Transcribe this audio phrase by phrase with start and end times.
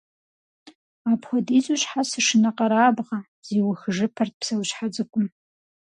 [1.11, 5.27] Апхуэдизу щхьэ сышынэкъэрабгъэ?- зиухыжыпэрт псэущхьэ цӀыкӀум.